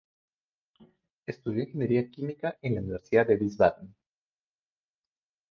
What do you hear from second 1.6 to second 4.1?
ingeniería química en la Universidad de Wiesbaden.